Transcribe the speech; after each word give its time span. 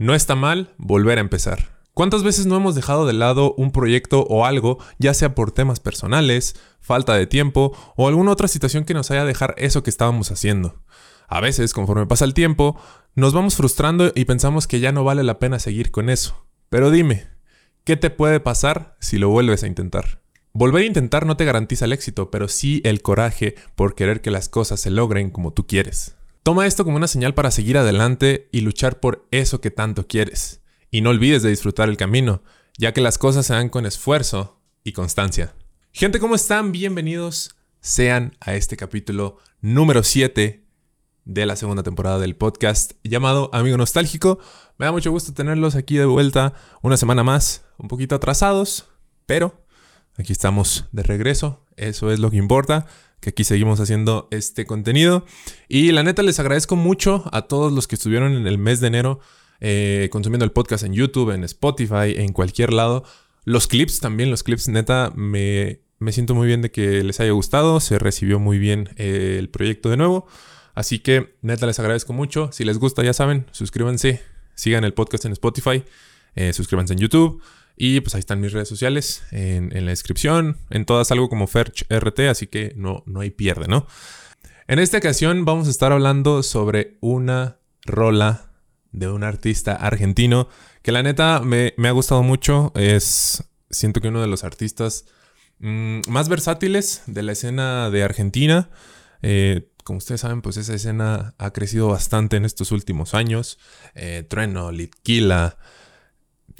No 0.00 0.14
está 0.14 0.34
mal 0.34 0.72
volver 0.78 1.18
a 1.18 1.20
empezar. 1.20 1.76
¿Cuántas 1.92 2.22
veces 2.22 2.46
no 2.46 2.56
hemos 2.56 2.74
dejado 2.74 3.04
de 3.04 3.12
lado 3.12 3.52
un 3.58 3.70
proyecto 3.70 4.22
o 4.30 4.46
algo, 4.46 4.78
ya 4.98 5.12
sea 5.12 5.34
por 5.34 5.52
temas 5.52 5.78
personales, 5.78 6.54
falta 6.80 7.12
de 7.16 7.26
tiempo 7.26 7.76
o 7.96 8.08
alguna 8.08 8.30
otra 8.30 8.48
situación 8.48 8.86
que 8.86 8.94
nos 8.94 9.10
haya 9.10 9.26
dejar 9.26 9.54
eso 9.58 9.82
que 9.82 9.90
estábamos 9.90 10.30
haciendo? 10.30 10.82
A 11.28 11.42
veces, 11.42 11.74
conforme 11.74 12.06
pasa 12.06 12.24
el 12.24 12.32
tiempo, 12.32 12.80
nos 13.14 13.34
vamos 13.34 13.56
frustrando 13.56 14.10
y 14.14 14.24
pensamos 14.24 14.66
que 14.66 14.80
ya 14.80 14.90
no 14.90 15.04
vale 15.04 15.22
la 15.22 15.38
pena 15.38 15.58
seguir 15.58 15.90
con 15.90 16.08
eso. 16.08 16.46
Pero 16.70 16.90
dime, 16.90 17.26
¿qué 17.84 17.98
te 17.98 18.08
puede 18.08 18.40
pasar 18.40 18.96
si 19.00 19.18
lo 19.18 19.28
vuelves 19.28 19.64
a 19.64 19.66
intentar? 19.66 20.22
Volver 20.54 20.84
a 20.84 20.86
intentar 20.86 21.26
no 21.26 21.36
te 21.36 21.44
garantiza 21.44 21.84
el 21.84 21.92
éxito, 21.92 22.30
pero 22.30 22.48
sí 22.48 22.80
el 22.86 23.02
coraje 23.02 23.54
por 23.74 23.94
querer 23.94 24.22
que 24.22 24.30
las 24.30 24.48
cosas 24.48 24.80
se 24.80 24.88
logren 24.88 25.28
como 25.28 25.52
tú 25.52 25.66
quieres. 25.66 26.16
Toma 26.42 26.66
esto 26.66 26.84
como 26.84 26.96
una 26.96 27.06
señal 27.06 27.34
para 27.34 27.50
seguir 27.50 27.76
adelante 27.76 28.48
y 28.50 28.62
luchar 28.62 28.98
por 28.98 29.28
eso 29.30 29.60
que 29.60 29.70
tanto 29.70 30.06
quieres. 30.06 30.62
Y 30.90 31.02
no 31.02 31.10
olvides 31.10 31.42
de 31.42 31.50
disfrutar 31.50 31.90
el 31.90 31.98
camino, 31.98 32.42
ya 32.78 32.94
que 32.94 33.02
las 33.02 33.18
cosas 33.18 33.44
se 33.44 33.52
dan 33.52 33.68
con 33.68 33.84
esfuerzo 33.84 34.58
y 34.82 34.92
constancia. 34.92 35.54
Gente, 35.92 36.18
¿cómo 36.18 36.34
están? 36.34 36.72
Bienvenidos 36.72 37.56
sean 37.80 38.38
a 38.40 38.54
este 38.54 38.78
capítulo 38.78 39.36
número 39.60 40.02
7 40.02 40.64
de 41.26 41.46
la 41.46 41.56
segunda 41.56 41.82
temporada 41.82 42.18
del 42.18 42.36
podcast 42.36 42.92
llamado 43.04 43.50
Amigo 43.52 43.76
Nostálgico. 43.76 44.38
Me 44.78 44.86
da 44.86 44.92
mucho 44.92 45.10
gusto 45.10 45.34
tenerlos 45.34 45.74
aquí 45.74 45.98
de 45.98 46.06
vuelta 46.06 46.54
una 46.80 46.96
semana 46.96 47.22
más, 47.22 47.66
un 47.76 47.88
poquito 47.88 48.14
atrasados, 48.14 48.88
pero 49.26 49.66
aquí 50.16 50.32
estamos 50.32 50.86
de 50.92 51.02
regreso, 51.02 51.64
eso 51.76 52.10
es 52.10 52.18
lo 52.18 52.30
que 52.30 52.36
importa 52.36 52.86
que 53.20 53.30
aquí 53.30 53.44
seguimos 53.44 53.80
haciendo 53.80 54.28
este 54.30 54.64
contenido. 54.64 55.26
Y 55.68 55.92
la 55.92 56.02
neta 56.02 56.22
les 56.22 56.40
agradezco 56.40 56.74
mucho 56.74 57.24
a 57.32 57.42
todos 57.42 57.70
los 57.70 57.86
que 57.86 57.94
estuvieron 57.94 58.32
en 58.32 58.46
el 58.46 58.56
mes 58.56 58.80
de 58.80 58.86
enero 58.86 59.20
eh, 59.60 60.08
consumiendo 60.10 60.44
el 60.44 60.52
podcast 60.52 60.84
en 60.84 60.94
YouTube, 60.94 61.30
en 61.30 61.44
Spotify, 61.44 62.14
en 62.16 62.32
cualquier 62.32 62.72
lado. 62.72 63.04
Los 63.44 63.66
clips 63.66 64.00
también, 64.00 64.30
los 64.30 64.42
clips, 64.42 64.68
neta, 64.68 65.12
me, 65.14 65.80
me 65.98 66.12
siento 66.12 66.34
muy 66.34 66.46
bien 66.46 66.62
de 66.62 66.70
que 66.70 67.04
les 67.04 67.20
haya 67.20 67.32
gustado, 67.32 67.80
se 67.80 67.98
recibió 67.98 68.38
muy 68.38 68.58
bien 68.58 68.88
eh, 68.96 69.36
el 69.38 69.50
proyecto 69.50 69.90
de 69.90 69.98
nuevo. 69.98 70.26
Así 70.74 71.00
que, 71.00 71.36
neta, 71.42 71.66
les 71.66 71.78
agradezco 71.78 72.12
mucho. 72.12 72.50
Si 72.52 72.64
les 72.64 72.78
gusta, 72.78 73.02
ya 73.02 73.12
saben, 73.12 73.46
suscríbanse, 73.50 74.22
sigan 74.54 74.84
el 74.84 74.94
podcast 74.94 75.26
en 75.26 75.32
Spotify, 75.32 75.84
eh, 76.36 76.52
suscríbanse 76.54 76.94
en 76.94 77.00
YouTube. 77.00 77.42
Y 77.82 78.02
pues 78.02 78.14
ahí 78.14 78.18
están 78.18 78.42
mis 78.42 78.52
redes 78.52 78.68
sociales 78.68 79.22
en, 79.30 79.70
la 79.72 79.90
descripción. 79.90 80.58
En 80.68 80.84
todas 80.84 81.10
algo 81.12 81.30
como 81.30 81.46
FerchRT, 81.46 82.20
así 82.28 82.46
que 82.46 82.74
no, 82.76 83.02
no 83.06 83.20
hay 83.20 83.30
pierde, 83.30 83.68
¿no? 83.68 83.86
En 84.68 84.78
esta 84.78 84.98
ocasión 84.98 85.46
vamos 85.46 85.66
a 85.66 85.70
estar 85.70 85.90
hablando 85.90 86.42
sobre 86.42 86.98
una 87.00 87.56
rola 87.86 88.50
de 88.92 89.08
un 89.08 89.24
artista 89.24 89.76
argentino 89.76 90.46
que 90.82 90.92
la 90.92 91.02
neta 91.02 91.40
me, 91.40 91.72
ha 91.82 91.90
gustado 91.92 92.22
mucho. 92.22 92.70
Es, 92.74 93.44
siento 93.70 94.02
que 94.02 94.08
uno 94.08 94.20
de 94.20 94.28
los 94.28 94.44
artistas 94.44 95.06
mm, 95.60 96.00
más 96.06 96.28
versátiles 96.28 97.04
de 97.06 97.22
la 97.22 97.32
escena 97.32 97.88
de 97.88 98.02
Argentina. 98.02 98.68
Eh, 99.22 99.70
como 99.84 99.96
ustedes 99.96 100.20
saben, 100.20 100.42
pues 100.42 100.58
esa 100.58 100.74
escena 100.74 101.34
ha 101.38 101.50
crecido 101.54 101.88
bastante 101.88 102.36
en 102.36 102.44
estos 102.44 102.72
últimos 102.72 103.14
años. 103.14 103.58
Eh, 103.94 104.22
Trueno, 104.28 104.70
Litquila, 104.70 105.56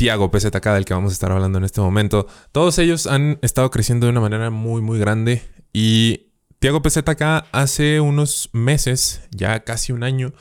Tiago 0.00 0.30
PZK, 0.30 0.64
del 0.68 0.86
que 0.86 0.94
vamos 0.94 1.12
a 1.12 1.12
estar 1.12 1.30
hablando 1.30 1.58
en 1.58 1.64
este 1.64 1.82
momento, 1.82 2.26
todos 2.52 2.78
ellos 2.78 3.06
han 3.06 3.38
estado 3.42 3.70
creciendo 3.70 4.06
de 4.06 4.12
una 4.12 4.22
manera 4.22 4.48
muy, 4.48 4.80
muy 4.80 4.98
grande. 4.98 5.42
Y 5.74 6.30
Tiago 6.58 6.80
PZK 6.80 7.44
hace 7.52 8.00
unos 8.00 8.48
meses, 8.54 9.28
ya 9.30 9.62
casi 9.62 9.92
un 9.92 10.02
año, 10.02 10.32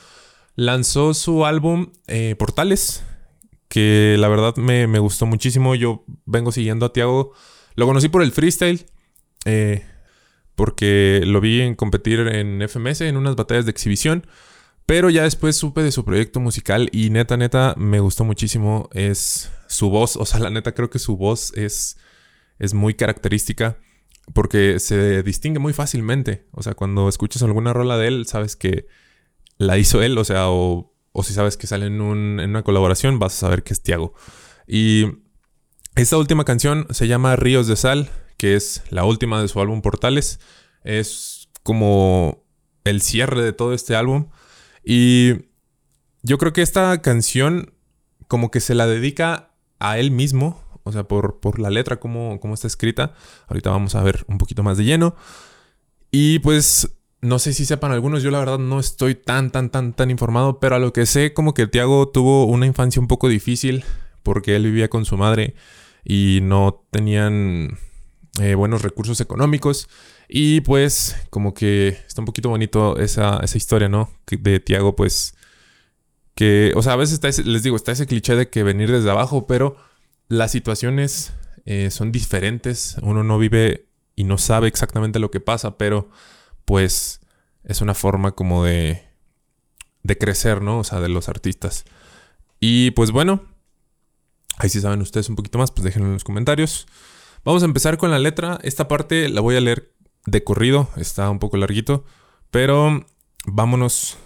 lanzó 0.56 1.12
su 1.12 1.44
álbum 1.44 1.92
eh, 2.06 2.36
Portales, 2.38 3.04
que 3.68 4.16
la 4.18 4.28
verdad 4.28 4.56
me, 4.56 4.98
gustó 4.98 5.26
muchísimo. 5.26 5.74
Yo 5.74 6.06
vengo 6.24 6.52
siguiendo 6.52 6.86
a 6.86 6.94
Tiago. 6.94 7.32
Lo 7.74 7.84
conocí 7.84 8.08
por 8.08 8.22
el 8.22 8.32
freestyle. 8.32 8.86
Eh, 9.44 9.84
porque 10.54 11.20
lo 11.26 11.42
vi 11.42 11.60
en 11.60 11.74
competir 11.74 12.20
en 12.20 12.66
FMS 12.66 13.02
en 13.02 13.18
unas 13.18 13.36
batallas 13.36 13.66
de 13.66 13.72
exhibición. 13.72 14.26
Pero 14.90 15.08
ya 15.08 15.22
después 15.22 15.54
supe 15.54 15.84
de 15.84 15.92
su 15.92 16.04
proyecto 16.04 16.40
musical 16.40 16.88
y 16.90 17.10
neta, 17.10 17.36
neta, 17.36 17.76
me 17.78 18.00
gustó 18.00 18.24
muchísimo. 18.24 18.88
Es 18.92 19.48
su 19.68 19.88
voz, 19.88 20.16
o 20.16 20.26
sea, 20.26 20.40
la 20.40 20.50
neta 20.50 20.74
creo 20.74 20.90
que 20.90 20.98
su 20.98 21.16
voz 21.16 21.52
es, 21.54 21.96
es 22.58 22.74
muy 22.74 22.94
característica 22.94 23.78
porque 24.34 24.80
se 24.80 25.22
distingue 25.22 25.60
muy 25.60 25.74
fácilmente. 25.74 26.48
O 26.50 26.64
sea, 26.64 26.74
cuando 26.74 27.08
escuchas 27.08 27.44
alguna 27.44 27.72
rola 27.72 27.98
de 27.98 28.08
él, 28.08 28.26
sabes 28.26 28.56
que 28.56 28.88
la 29.58 29.78
hizo 29.78 30.02
él, 30.02 30.18
o 30.18 30.24
sea, 30.24 30.46
o, 30.48 30.92
si 31.22 31.34
sabes 31.34 31.56
que 31.56 31.68
sale 31.68 31.86
en, 31.86 32.40
en 32.40 32.50
una 32.50 32.64
colaboración, 32.64 33.20
vas 33.20 33.34
a 33.34 33.46
saber 33.46 33.62
que 33.62 33.74
es 33.74 33.84
Tiago. 33.84 34.14
Y 34.66 35.04
esta 35.94 36.16
última 36.16 36.44
canción 36.44 36.88
se 36.90 37.06
llama 37.06 37.36
Ríos 37.36 37.68
de 37.68 37.76
Sal, 37.76 38.10
que 38.36 38.56
es 38.56 38.82
la 38.90 39.04
última 39.04 39.40
de 39.40 39.46
su 39.46 39.60
álbum 39.60 39.82
Portales. 39.82 40.40
Es 40.82 41.48
como 41.62 42.42
el 42.82 43.02
cierre 43.02 43.44
de 43.44 43.52
todo 43.52 43.72
este 43.72 43.94
álbum. 43.94 44.30
Y 44.92 45.34
yo 46.24 46.36
creo 46.36 46.52
que 46.52 46.62
esta 46.62 47.00
canción 47.00 47.72
como 48.26 48.50
que 48.50 48.58
se 48.58 48.74
la 48.74 48.88
dedica 48.88 49.52
a 49.78 50.00
él 50.00 50.10
mismo, 50.10 50.60
o 50.82 50.90
sea, 50.90 51.04
por, 51.04 51.38
por 51.38 51.60
la 51.60 51.70
letra, 51.70 52.00
como 52.00 52.40
está 52.52 52.66
escrita. 52.66 53.14
Ahorita 53.46 53.70
vamos 53.70 53.94
a 53.94 54.02
ver 54.02 54.24
un 54.26 54.38
poquito 54.38 54.64
más 54.64 54.78
de 54.78 54.84
lleno. 54.84 55.14
Y 56.10 56.40
pues 56.40 56.90
no 57.20 57.38
sé 57.38 57.52
si 57.52 57.66
sepan 57.66 57.92
algunos, 57.92 58.24
yo 58.24 58.32
la 58.32 58.40
verdad 58.40 58.58
no 58.58 58.80
estoy 58.80 59.14
tan, 59.14 59.52
tan, 59.52 59.70
tan, 59.70 59.92
tan 59.92 60.10
informado, 60.10 60.58
pero 60.58 60.74
a 60.74 60.80
lo 60.80 60.92
que 60.92 61.06
sé, 61.06 61.34
como 61.34 61.54
que 61.54 61.68
Tiago 61.68 62.08
tuvo 62.08 62.46
una 62.46 62.66
infancia 62.66 63.00
un 63.00 63.06
poco 63.06 63.28
difícil 63.28 63.84
porque 64.24 64.56
él 64.56 64.64
vivía 64.64 64.90
con 64.90 65.04
su 65.04 65.16
madre 65.16 65.54
y 66.04 66.40
no 66.42 66.84
tenían 66.90 67.78
eh, 68.38 68.54
buenos 68.54 68.82
recursos 68.82 69.20
económicos. 69.20 69.88
Y 70.28 70.60
pues 70.60 71.16
como 71.30 71.54
que 71.54 71.88
está 71.88 72.22
un 72.22 72.26
poquito 72.26 72.48
bonito 72.48 72.98
esa, 72.98 73.40
historia, 73.54 73.88
¿no? 73.88 74.10
De 74.30 74.60
Tiago, 74.60 74.94
pues 74.94 75.34
que, 76.34 76.72
o 76.76 76.82
sea, 76.82 76.92
a 76.92 76.96
veces 76.96 77.44
les 77.44 77.62
digo, 77.62 77.76
está 77.76 77.92
ese 77.92 78.06
cliché 78.06 78.36
de 78.36 78.48
que 78.48 78.62
venir 78.62 78.90
desde 78.90 79.10
abajo, 79.10 79.46
pero 79.46 79.76
las 80.28 80.52
situaciones 80.52 81.32
eh, 81.66 81.90
son 81.90 82.12
diferentes. 82.12 82.96
Uno 83.02 83.24
no 83.24 83.38
vive 83.38 83.86
y 84.14 84.24
no 84.24 84.38
sabe 84.38 84.68
exactamente 84.68 85.18
lo 85.18 85.30
que 85.30 85.40
pasa, 85.40 85.76
pero 85.76 86.08
pues 86.64 87.20
es 87.64 87.80
una 87.80 87.94
forma 87.94 88.32
como 88.32 88.64
de, 88.64 89.02
de 90.02 90.18
crecer, 90.18 90.62
¿no? 90.62 90.78
O 90.78 90.84
sea, 90.84 91.00
de 91.00 91.08
los 91.08 91.28
artistas. 91.28 91.84
Y 92.60 92.92
pues 92.92 93.10
bueno, 93.10 93.42
ahí 94.58 94.68
si 94.68 94.80
saben 94.80 95.00
ustedes 95.00 95.28
un 95.28 95.36
poquito 95.36 95.58
más, 95.58 95.70
pues 95.70 95.84
déjenlo 95.84 96.08
en 96.08 96.14
los 96.14 96.24
comentarios. 96.24 96.86
Vamos 97.44 97.62
a 97.62 97.66
empezar 97.66 97.96
con 97.96 98.10
la 98.10 98.18
letra. 98.18 98.58
Esta 98.62 98.86
parte 98.86 99.28
la 99.28 99.40
voy 99.40 99.56
a 99.56 99.60
leer 99.60 99.94
de 100.26 100.44
corrido, 100.44 100.90
está 100.96 101.30
un 101.30 101.38
poco 101.38 101.56
larguito, 101.56 102.04
pero 102.50 103.06
vámonos 103.46 104.18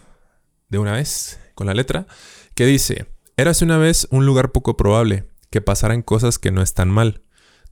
de 0.68 0.78
una 0.78 0.92
vez 0.92 1.38
con 1.54 1.68
la 1.68 1.74
letra, 1.74 2.06
que 2.54 2.66
dice, 2.66 3.06
érase 3.36 3.64
una 3.64 3.78
vez 3.78 4.08
un 4.10 4.26
lugar 4.26 4.50
poco 4.50 4.76
probable, 4.76 5.28
que 5.50 5.60
pasaran 5.60 6.02
cosas 6.02 6.40
que 6.40 6.50
no 6.50 6.62
están 6.62 6.90
mal, 6.90 7.22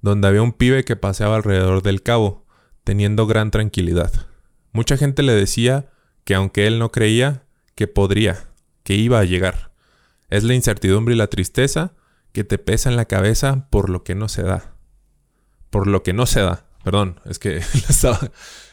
donde 0.00 0.28
había 0.28 0.42
un 0.42 0.52
pibe 0.52 0.84
que 0.84 0.94
paseaba 0.94 1.34
alrededor 1.34 1.82
del 1.82 2.02
cabo, 2.02 2.46
teniendo 2.84 3.26
gran 3.26 3.50
tranquilidad. 3.50 4.12
Mucha 4.72 4.96
gente 4.96 5.24
le 5.24 5.32
decía 5.32 5.90
que 6.24 6.36
aunque 6.36 6.68
él 6.68 6.78
no 6.78 6.92
creía, 6.92 7.44
que 7.74 7.88
podría, 7.88 8.48
que 8.84 8.94
iba 8.94 9.18
a 9.18 9.24
llegar. 9.24 9.72
Es 10.28 10.44
la 10.44 10.54
incertidumbre 10.54 11.14
y 11.14 11.18
la 11.18 11.26
tristeza 11.26 11.94
que 12.32 12.44
te 12.44 12.58
pesa 12.58 12.88
en 12.88 12.96
la 12.96 13.06
cabeza 13.06 13.68
por 13.70 13.90
lo 13.90 14.04
que 14.04 14.14
no 14.14 14.28
se 14.28 14.42
da. 14.42 14.71
Por 15.72 15.86
lo 15.86 16.02
que 16.02 16.12
no 16.12 16.26
se 16.26 16.40
da. 16.40 16.66
Perdón, 16.84 17.18
es 17.24 17.38
que 17.38 17.56
estaba 17.88 18.20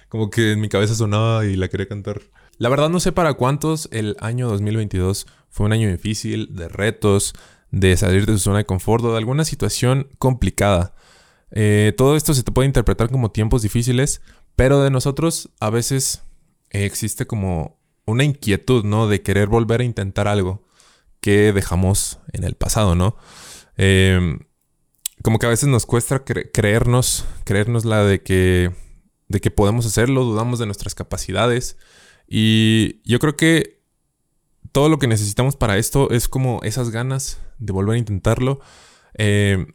como 0.10 0.30
que 0.30 0.52
en 0.52 0.60
mi 0.60 0.68
cabeza 0.68 0.96
sonaba 0.96 1.46
y 1.46 1.56
la 1.56 1.70
quería 1.70 1.88
cantar. 1.88 2.22
La 2.58 2.68
verdad 2.68 2.90
no 2.90 3.00
sé 3.00 3.14
para 3.14 3.36
cuántos 3.36 3.88
el 3.94 4.18
año 4.20 4.50
2022 4.50 5.28
fue 5.50 5.66
un 5.66 5.72
año 5.72 5.90
difícil, 5.90 6.56
de 6.58 6.68
retos, 6.68 7.34
de 7.72 7.96
salir 7.96 8.26
de 8.26 8.34
su 8.34 8.40
zona 8.40 8.58
de 8.58 8.66
confort 8.66 9.06
o 9.06 9.12
de 9.14 9.18
alguna 9.18 9.46
situación 9.46 10.10
complicada. 10.18 10.94
Eh, 11.52 11.94
todo 11.96 12.18
esto 12.18 12.34
se 12.34 12.44
te 12.44 12.52
puede 12.52 12.68
interpretar 12.68 13.10
como 13.10 13.32
tiempos 13.32 13.62
difíciles, 13.62 14.22
pero 14.58 14.84
de 14.84 14.92
nosotros 14.92 15.52
a 15.62 15.70
veces 15.70 16.24
existe 16.70 17.26
como 17.26 17.80
una 18.06 18.26
inquietud, 18.26 18.84
¿no? 18.84 19.08
De 19.08 19.22
querer 19.22 19.48
volver 19.48 19.80
a 19.80 19.86
intentar 19.86 20.28
algo 20.28 20.68
que 21.22 21.54
dejamos 21.54 22.20
en 22.34 22.44
el 22.44 22.56
pasado, 22.56 22.94
¿no? 22.94 23.16
Eh, 23.78 24.38
como 25.24 25.40
que 25.40 25.46
a 25.46 25.50
veces 25.50 25.68
nos 25.68 25.86
cuesta 25.86 26.24
creernos, 26.24 27.26
creernos 27.44 27.86
la 27.86 28.04
de 28.04 28.22
que, 28.22 28.72
de 29.28 29.42
que 29.42 29.52
podemos 29.52 29.86
hacerlo, 29.86 30.24
dudamos 30.24 30.60
de 30.60 30.66
nuestras 30.66 30.96
capacidades. 30.96 31.78
Y 32.28 33.02
yo 33.04 33.20
creo 33.20 33.36
que 33.36 33.82
todo 34.72 34.88
lo 34.88 35.00
que 35.00 35.08
necesitamos 35.08 35.56
para 35.56 35.78
esto 35.78 36.10
es 36.12 36.28
como 36.28 36.62
esas 36.64 36.92
ganas 36.92 37.40
de 37.58 37.74
volver 37.74 37.96
a 37.96 38.00
intentarlo. 38.00 38.62
Eh, 39.18 39.66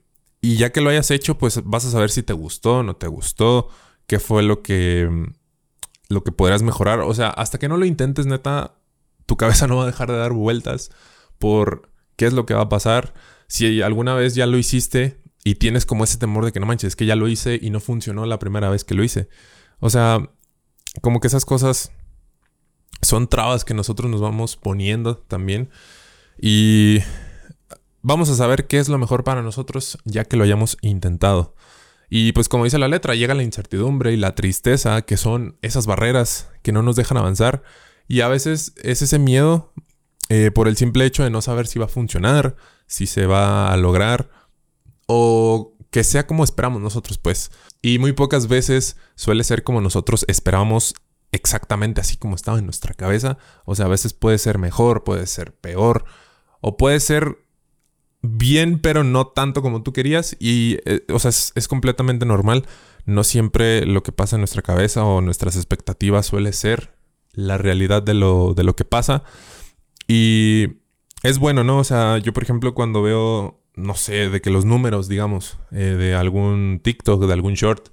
y 0.40 0.56
ya 0.56 0.70
que 0.70 0.80
lo 0.80 0.90
hayas 0.90 1.10
hecho, 1.10 1.36
pues 1.36 1.62
vas 1.64 1.84
a 1.84 1.90
saber 1.90 2.10
si 2.10 2.22
te 2.22 2.32
gustó, 2.32 2.82
no 2.82 2.96
te 2.96 3.06
gustó, 3.06 3.68
qué 4.06 4.18
fue 4.20 4.42
lo 4.42 4.62
que, 4.62 5.10
lo 6.08 6.24
que 6.24 6.32
podrás 6.32 6.62
mejorar. 6.62 7.00
O 7.00 7.14
sea, 7.14 7.28
hasta 7.28 7.58
que 7.58 7.68
no 7.68 7.76
lo 7.76 7.84
intentes, 7.84 8.26
neta, 8.26 8.76
tu 9.26 9.36
cabeza 9.36 9.66
no 9.68 9.76
va 9.76 9.84
a 9.84 9.86
dejar 9.86 10.10
de 10.10 10.16
dar 10.16 10.32
vueltas 10.32 10.90
por 11.38 11.90
qué 12.16 12.26
es 12.26 12.32
lo 12.32 12.46
que 12.46 12.54
va 12.54 12.62
a 12.62 12.68
pasar. 12.68 13.14
Si 13.46 13.82
alguna 13.82 14.14
vez 14.14 14.34
ya 14.34 14.46
lo 14.46 14.56
hiciste 14.56 15.23
y 15.44 15.56
tienes 15.56 15.84
como 15.84 16.04
ese 16.04 16.16
temor 16.16 16.46
de 16.46 16.52
que 16.52 16.60
no 16.60 16.66
manches, 16.66 16.88
es 16.88 16.96
que 16.96 17.06
ya 17.06 17.16
lo 17.16 17.28
hice 17.28 17.58
y 17.60 17.68
no 17.68 17.78
funcionó 17.78 18.24
la 18.24 18.38
primera 18.38 18.70
vez 18.70 18.82
que 18.82 18.94
lo 18.94 19.04
hice. 19.04 19.28
O 19.78 19.90
sea, 19.90 20.30
como 21.02 21.20
que 21.20 21.26
esas 21.26 21.44
cosas 21.44 21.92
son 23.02 23.28
trabas 23.28 23.66
que 23.66 23.74
nosotros 23.74 24.10
nos 24.10 24.22
vamos 24.22 24.56
poniendo 24.56 25.18
también. 25.18 25.68
Y 26.40 27.00
vamos 28.00 28.30
a 28.30 28.34
saber 28.34 28.66
qué 28.66 28.78
es 28.78 28.88
lo 28.88 28.96
mejor 28.98 29.22
para 29.22 29.42
nosotros 29.42 29.98
ya 30.04 30.24
que 30.24 30.38
lo 30.38 30.44
hayamos 30.44 30.78
intentado. 30.80 31.54
Y 32.08 32.32
pues 32.32 32.48
como 32.48 32.64
dice 32.64 32.78
la 32.78 32.88
letra, 32.88 33.14
llega 33.14 33.34
la 33.34 33.42
incertidumbre 33.42 34.12
y 34.12 34.16
la 34.16 34.34
tristeza, 34.34 35.02
que 35.02 35.18
son 35.18 35.58
esas 35.60 35.86
barreras 35.86 36.48
que 36.62 36.72
no 36.72 36.82
nos 36.82 36.96
dejan 36.96 37.18
avanzar. 37.18 37.62
Y 38.08 38.22
a 38.22 38.28
veces 38.28 38.72
es 38.82 39.02
ese 39.02 39.18
miedo 39.18 39.74
eh, 40.30 40.50
por 40.50 40.68
el 40.68 40.76
simple 40.76 41.04
hecho 41.04 41.22
de 41.22 41.30
no 41.30 41.42
saber 41.42 41.66
si 41.66 41.78
va 41.78 41.86
a 41.86 41.88
funcionar, 41.88 42.56
si 42.86 43.06
se 43.06 43.26
va 43.26 43.72
a 43.72 43.76
lograr 43.76 44.30
o 45.06 45.76
que 45.90 46.04
sea 46.04 46.26
como 46.26 46.44
esperamos 46.44 46.80
nosotros, 46.80 47.18
pues. 47.18 47.50
Y 47.82 47.98
muy 47.98 48.12
pocas 48.12 48.48
veces 48.48 48.96
suele 49.14 49.44
ser 49.44 49.62
como 49.62 49.80
nosotros 49.80 50.24
esperábamos 50.28 50.94
exactamente 51.32 52.00
así 52.00 52.16
como 52.16 52.36
estaba 52.36 52.58
en 52.58 52.64
nuestra 52.64 52.94
cabeza. 52.94 53.38
O 53.64 53.74
sea, 53.74 53.86
a 53.86 53.90
veces 53.90 54.12
puede 54.12 54.38
ser 54.38 54.58
mejor, 54.58 55.04
puede 55.04 55.26
ser 55.26 55.54
peor, 55.54 56.04
o 56.60 56.76
puede 56.76 57.00
ser 57.00 57.38
bien, 58.22 58.78
pero 58.78 59.04
no 59.04 59.26
tanto 59.26 59.62
como 59.62 59.82
tú 59.82 59.92
querías. 59.92 60.36
Y, 60.40 60.78
eh, 60.86 61.04
o 61.12 61.18
sea, 61.18 61.30
es, 61.30 61.68
completamente 61.68 62.24
normal. 62.26 62.66
No 63.04 63.22
siempre 63.22 63.84
lo 63.84 64.02
que 64.02 64.12
pasa 64.12 64.36
en 64.36 64.40
nuestra 64.40 64.62
cabeza 64.62 65.04
o 65.04 65.20
nuestras 65.20 65.56
expectativas 65.56 66.26
suele 66.26 66.52
ser 66.52 66.96
la 67.32 67.58
realidad 67.58 68.02
de 68.02 68.14
lo, 68.14 68.54
de 68.54 68.64
lo 68.64 68.76
que 68.76 68.84
pasa. 68.84 69.24
Y 70.08 70.78
es 71.22 71.38
bueno, 71.38 71.64
¿no? 71.64 71.78
O 71.78 71.84
sea, 71.84 72.18
yo 72.18 72.32
por 72.32 72.42
ejemplo 72.42 72.74
cuando 72.74 73.02
veo, 73.02 73.60
no 73.76 73.94
sé, 73.94 74.28
de 74.28 74.40
que 74.40 74.50
los 74.50 74.64
números, 74.64 75.08
digamos, 75.08 75.58
eh, 75.72 75.96
de 75.98 76.14
algún 76.14 76.80
TikTok, 76.82 77.24
de 77.26 77.32
algún 77.32 77.54
short, 77.54 77.88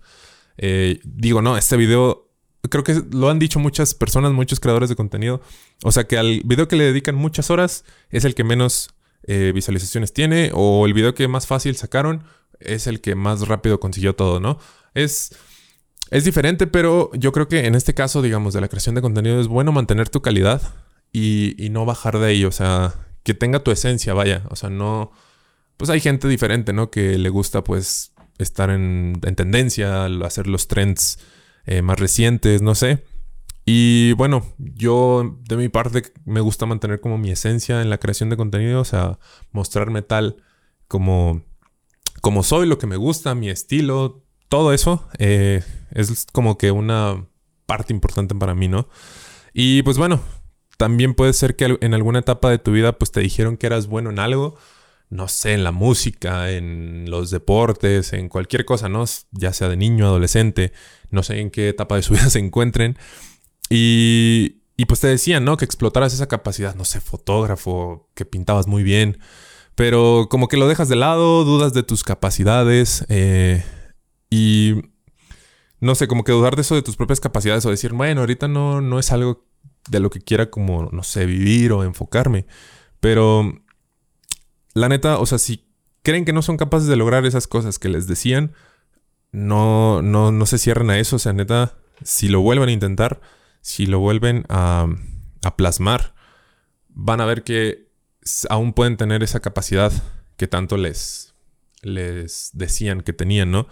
eh, 0.57 0.99
digo, 1.03 1.41
no, 1.41 1.57
este 1.57 1.77
video, 1.77 2.29
creo 2.69 2.83
que 2.83 3.01
lo 3.11 3.29
han 3.29 3.39
dicho 3.39 3.59
muchas 3.59 3.93
personas, 3.95 4.31
muchos 4.31 4.59
creadores 4.59 4.89
de 4.89 4.95
contenido. 4.95 5.41
O 5.83 5.91
sea, 5.91 6.05
que 6.05 6.17
al 6.17 6.41
video 6.45 6.67
que 6.67 6.75
le 6.75 6.85
dedican 6.85 7.15
muchas 7.15 7.49
horas 7.49 7.83
es 8.09 8.25
el 8.25 8.35
que 8.35 8.43
menos 8.43 8.89
eh, 9.23 9.51
visualizaciones 9.53 10.13
tiene, 10.13 10.51
o 10.53 10.85
el 10.85 10.93
video 10.93 11.13
que 11.13 11.27
más 11.27 11.47
fácil 11.47 11.75
sacaron 11.75 12.23
es 12.59 12.85
el 12.87 13.01
que 13.01 13.15
más 13.15 13.47
rápido 13.47 13.79
consiguió 13.79 14.15
todo, 14.15 14.39
¿no? 14.39 14.59
Es... 14.93 15.35
Es 16.11 16.25
diferente, 16.25 16.67
pero 16.67 17.09
yo 17.13 17.31
creo 17.31 17.47
que 17.47 17.65
en 17.65 17.73
este 17.73 17.93
caso, 17.93 18.21
digamos, 18.21 18.53
de 18.53 18.59
la 18.59 18.67
creación 18.67 18.95
de 18.95 19.01
contenido 19.01 19.39
es 19.39 19.47
bueno 19.47 19.71
mantener 19.71 20.09
tu 20.09 20.21
calidad 20.21 20.61
y, 21.13 21.69
no 21.71 21.85
bajar 21.85 22.19
de 22.19 22.27
ahí, 22.27 22.45
o 22.45 22.51
sea, 22.51 22.95
que 23.23 23.33
tenga 23.33 23.63
tu 23.63 23.71
esencia, 23.71 24.13
vaya, 24.13 24.43
o 24.49 24.57
sea, 24.57 24.69
no, 24.69 25.11
pues 25.81 25.89
hay 25.89 25.99
gente 25.99 26.27
diferente, 26.27 26.73
¿no? 26.73 26.91
Que 26.91 27.17
le 27.17 27.29
gusta 27.29 27.63
pues 27.63 28.13
estar 28.37 28.69
en, 28.69 29.19
tendencia, 29.19 30.05
hacer 30.05 30.45
los 30.45 30.67
trends 30.67 31.17
eh, 31.65 31.81
más 31.81 31.99
recientes, 31.99 32.61
no 32.61 32.75
sé. 32.75 33.03
Y 33.65 34.13
bueno, 34.13 34.45
yo 34.59 35.39
de 35.41 35.57
mi 35.57 35.69
parte 35.69 36.13
me 36.23 36.39
gusta 36.39 36.67
mantener 36.67 37.01
como 37.01 37.17
mi 37.17 37.31
esencia 37.31 37.81
en 37.81 37.89
la 37.89 37.97
creación 37.97 38.29
de 38.29 38.37
contenido, 38.37 38.79
o 38.79 38.85
sea, 38.85 39.17
mostrarme 39.53 40.03
tal 40.03 40.37
como, 40.87 41.41
como 42.21 42.43
soy, 42.43 42.67
lo 42.67 42.77
que 42.77 42.85
me 42.85 42.97
gusta, 42.97 43.33
mi 43.33 43.49
estilo, 43.49 44.23
todo 44.49 44.73
eso 44.73 45.07
eh, 45.17 45.63
es 45.89 46.27
como 46.31 46.59
que 46.59 46.69
una 46.69 47.25
parte 47.65 47.91
importante 47.91 48.35
para 48.35 48.53
mí, 48.53 48.67
¿no? 48.67 48.87
Y 49.51 49.81
pues 49.81 49.97
bueno, 49.97 50.21
también 50.77 51.15
puede 51.15 51.33
ser 51.33 51.55
que 51.55 51.75
en 51.81 51.95
alguna 51.95 52.19
etapa 52.19 52.51
de 52.51 52.59
tu 52.59 52.71
vida 52.71 52.99
pues 52.99 53.11
te 53.11 53.21
dijeron 53.21 53.57
que 53.57 53.65
eras 53.65 53.87
bueno 53.87 54.11
en 54.11 54.19
algo, 54.19 54.59
no 55.11 55.27
sé, 55.27 55.53
en 55.53 55.65
la 55.65 55.73
música, 55.73 56.51
en 56.51 57.05
los 57.09 57.31
deportes, 57.31 58.13
en 58.13 58.29
cualquier 58.29 58.63
cosa, 58.63 58.87
¿no? 58.87 59.03
Ya 59.31 59.51
sea 59.51 59.67
de 59.67 59.75
niño, 59.75 60.05
adolescente, 60.07 60.71
no 61.09 61.21
sé 61.21 61.39
en 61.41 61.51
qué 61.51 61.69
etapa 61.69 61.97
de 61.97 62.01
su 62.01 62.13
vida 62.15 62.29
se 62.29 62.39
encuentren. 62.39 62.97
Y, 63.69 64.61
pues 64.87 65.01
te 65.01 65.07
decían, 65.07 65.45
¿no? 65.45 65.57
Que 65.57 65.65
explotaras 65.65 66.13
esa 66.13 66.27
capacidad, 66.27 66.75
no 66.75 66.85
sé, 66.85 67.01
fotógrafo, 67.01 68.09
que 68.15 68.25
pintabas 68.25 68.67
muy 68.67 68.83
bien, 68.83 69.19
pero 69.75 70.27
como 70.29 70.47
que 70.47 70.57
lo 70.57 70.67
dejas 70.67 70.89
de 70.89 70.95
lado, 70.95 71.43
dudas 71.43 71.73
de 71.73 71.83
tus 71.83 72.03
capacidades 72.03 73.05
eh, 73.09 73.63
y 74.29 74.75
no 75.81 75.95
sé, 75.95 76.07
como 76.07 76.23
que 76.23 76.31
dudar 76.31 76.55
de 76.55 76.61
eso 76.63 76.75
de 76.75 76.81
tus 76.81 76.95
propias 76.95 77.19
capacidades 77.19 77.65
o 77.65 77.69
decir, 77.69 77.93
bueno, 77.93 78.21
ahorita 78.21 78.47
no, 78.47 78.81
no 78.81 78.97
es 78.99 79.11
algo 79.11 79.45
de 79.89 79.99
lo 79.99 80.09
que 80.09 80.21
quiera 80.21 80.49
como, 80.49 80.89
no 80.91 81.03
sé, 81.03 81.25
vivir 81.25 81.73
o 81.73 81.83
enfocarme. 81.83 82.45
Pero 82.99 83.60
la 84.73 84.89
neta, 84.89 85.18
o 85.19 85.25
sea, 85.25 85.38
si 85.38 85.65
creen 86.03 86.25
que 86.25 86.33
no 86.33 86.41
son 86.41 86.57
capaces 86.57 86.88
de 86.88 86.95
lograr 86.95 87.25
esas 87.25 87.47
cosas 87.47 87.79
que 87.79 87.89
les 87.89 88.07
decían, 88.07 88.53
no, 89.31 90.01
no, 90.01 90.31
no 90.31 90.45
se 90.45 90.57
cierren 90.57 90.89
a 90.89 91.00
eso. 91.00 91.15
O 91.15 91.19
sea, 91.19 91.33
neta, 91.33 91.77
si 92.03 92.27
lo 92.27 92.41
vuelven 92.41 92.69
a 92.69 92.73
intentar, 92.73 93.21
si 93.62 93.85
lo 93.85 94.00
vuelven 94.00 94.45
a, 94.50 94.88
plasmar, 95.56 96.13
van 96.89 97.21
a 97.21 97.25
ver 97.25 97.44
que 97.44 97.89
aún 98.50 98.73
pueden 98.73 98.97
tener 98.97 99.23
esa 99.23 99.39
capacidad 99.39 99.91
que 100.38 100.47
tanto 100.47 100.77
les, 100.77 101.33
les 101.81 102.51
decían 102.53 103.01
que 103.01 103.13
tenían, 103.13 103.51
¿no? 103.51 103.67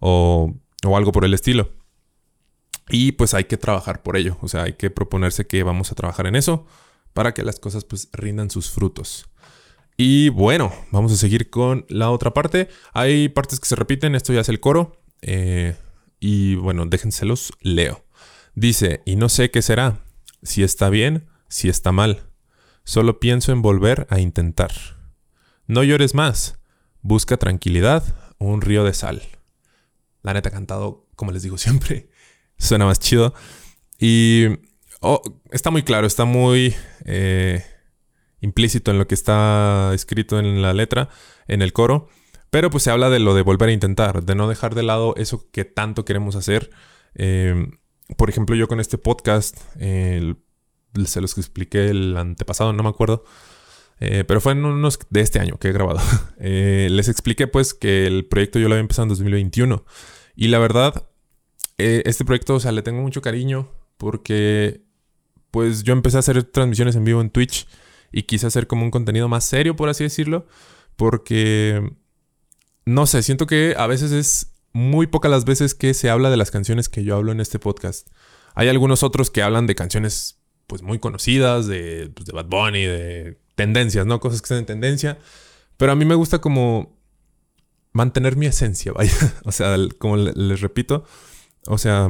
O, 0.00 0.54
o 0.84 0.96
algo 0.96 1.12
por 1.12 1.24
el 1.24 1.34
estilo. 1.34 1.72
Y 2.88 3.12
pues 3.12 3.34
hay 3.34 3.44
que 3.44 3.56
trabajar 3.56 4.02
por 4.02 4.16
ello. 4.16 4.36
O 4.40 4.48
sea, 4.48 4.64
hay 4.64 4.72
que 4.74 4.90
proponerse 4.90 5.46
que 5.46 5.62
vamos 5.62 5.92
a 5.92 5.94
trabajar 5.94 6.26
en 6.26 6.36
eso 6.36 6.66
para 7.12 7.34
que 7.34 7.42
las 7.42 7.58
cosas 7.58 7.84
pues 7.84 8.08
rindan 8.12 8.50
sus 8.50 8.70
frutos. 8.70 9.28
Y 10.02 10.30
bueno, 10.30 10.72
vamos 10.92 11.12
a 11.12 11.16
seguir 11.18 11.50
con 11.50 11.84
la 11.90 12.10
otra 12.10 12.32
parte. 12.32 12.70
Hay 12.94 13.28
partes 13.28 13.60
que 13.60 13.66
se 13.66 13.76
repiten, 13.76 14.14
esto 14.14 14.32
ya 14.32 14.40
es 14.40 14.48
el 14.48 14.58
coro. 14.58 14.98
Eh, 15.20 15.76
y 16.18 16.54
bueno, 16.54 16.86
déjenselos, 16.86 17.52
leo. 17.60 18.02
Dice, 18.54 19.02
y 19.04 19.16
no 19.16 19.28
sé 19.28 19.50
qué 19.50 19.60
será, 19.60 20.02
si 20.42 20.62
está 20.62 20.88
bien, 20.88 21.28
si 21.48 21.68
está 21.68 21.92
mal. 21.92 22.22
Solo 22.82 23.20
pienso 23.20 23.52
en 23.52 23.60
volver 23.60 24.06
a 24.08 24.20
intentar. 24.20 24.70
No 25.66 25.84
llores 25.84 26.14
más, 26.14 26.58
busca 27.02 27.36
tranquilidad, 27.36 28.02
un 28.38 28.62
río 28.62 28.84
de 28.84 28.94
sal. 28.94 29.20
La 30.22 30.32
neta 30.32 30.50
cantado, 30.50 31.10
como 31.14 31.30
les 31.30 31.42
digo 31.42 31.58
siempre, 31.58 32.08
suena 32.56 32.86
más 32.86 33.00
chido. 33.00 33.34
Y 33.98 34.46
oh, 35.00 35.20
está 35.50 35.70
muy 35.70 35.82
claro, 35.82 36.06
está 36.06 36.24
muy 36.24 36.74
eh, 37.04 37.62
implícito 38.40 38.90
en 38.90 38.98
lo 38.98 39.06
que 39.06 39.14
está 39.14 39.92
escrito 39.94 40.38
en 40.38 40.62
la 40.62 40.72
letra, 40.72 41.08
en 41.48 41.62
el 41.62 41.72
coro. 41.72 42.08
Pero 42.50 42.70
pues 42.70 42.82
se 42.82 42.90
habla 42.90 43.10
de 43.10 43.20
lo 43.20 43.34
de 43.34 43.42
volver 43.42 43.68
a 43.68 43.72
intentar, 43.72 44.24
de 44.24 44.34
no 44.34 44.48
dejar 44.48 44.74
de 44.74 44.82
lado 44.82 45.14
eso 45.16 45.48
que 45.52 45.64
tanto 45.64 46.04
queremos 46.04 46.34
hacer. 46.34 46.70
Eh, 47.14 47.68
por 48.16 48.28
ejemplo, 48.28 48.56
yo 48.56 48.66
con 48.66 48.80
este 48.80 48.98
podcast, 48.98 49.56
se 49.78 51.20
los 51.20 51.38
expliqué 51.38 51.90
el 51.90 52.16
antepasado, 52.16 52.72
no 52.72 52.82
me 52.82 52.88
acuerdo. 52.88 53.24
Eh, 54.00 54.24
pero 54.26 54.40
fue 54.40 54.52
en 54.52 54.64
unos 54.64 54.98
de 55.10 55.20
este 55.20 55.38
año 55.38 55.58
que 55.58 55.68
he 55.68 55.72
grabado. 55.72 56.00
les 56.38 57.08
expliqué 57.08 57.46
pues 57.46 57.74
que 57.74 58.06
el 58.06 58.26
proyecto 58.26 58.58
yo 58.58 58.68
lo 58.68 58.74
había 58.74 58.80
empezado 58.80 59.04
en 59.04 59.10
2021. 59.10 59.84
Y 60.34 60.48
la 60.48 60.58
verdad, 60.58 61.06
eh, 61.78 62.02
este 62.04 62.24
proyecto, 62.24 62.54
o 62.54 62.60
sea, 62.60 62.72
le 62.72 62.82
tengo 62.82 63.00
mucho 63.00 63.22
cariño 63.22 63.70
porque 63.96 64.82
pues 65.50 65.82
yo 65.82 65.92
empecé 65.92 66.16
a 66.16 66.20
hacer 66.20 66.42
transmisiones 66.44 66.96
en 66.96 67.04
vivo 67.04 67.20
en 67.20 67.30
Twitch 67.30 67.66
y 68.12 68.24
quise 68.24 68.46
hacer 68.46 68.66
como 68.66 68.84
un 68.84 68.90
contenido 68.90 69.28
más 69.28 69.44
serio, 69.44 69.76
por 69.76 69.88
así 69.88 70.04
decirlo, 70.04 70.46
porque 70.96 71.92
no 72.84 73.06
sé, 73.06 73.22
siento 73.22 73.46
que 73.46 73.74
a 73.76 73.86
veces 73.86 74.12
es 74.12 74.52
muy 74.72 75.06
pocas 75.06 75.30
las 75.30 75.44
veces 75.44 75.74
que 75.74 75.94
se 75.94 76.10
habla 76.10 76.30
de 76.30 76.36
las 76.36 76.50
canciones 76.50 76.88
que 76.88 77.04
yo 77.04 77.16
hablo 77.16 77.32
en 77.32 77.40
este 77.40 77.58
podcast. 77.58 78.08
Hay 78.54 78.68
algunos 78.68 79.02
otros 79.02 79.30
que 79.30 79.42
hablan 79.42 79.66
de 79.66 79.74
canciones 79.74 80.40
pues 80.66 80.82
muy 80.82 80.98
conocidas, 80.98 81.66
de, 81.66 82.10
pues, 82.14 82.26
de 82.26 82.32
Bad 82.32 82.46
Bunny, 82.46 82.84
de 82.84 83.38
tendencias, 83.56 84.06
¿no? 84.06 84.20
Cosas 84.20 84.40
que 84.40 84.46
están 84.46 84.58
en 84.58 84.66
tendencia. 84.66 85.18
Pero 85.76 85.92
a 85.92 85.96
mí 85.96 86.04
me 86.04 86.14
gusta 86.14 86.40
como 86.40 86.96
mantener 87.92 88.36
mi 88.36 88.46
esencia, 88.46 88.92
vaya. 88.94 89.12
o 89.44 89.52
sea, 89.52 89.76
como 89.98 90.16
les 90.16 90.60
repito, 90.60 91.04
o 91.66 91.78
sea, 91.78 92.08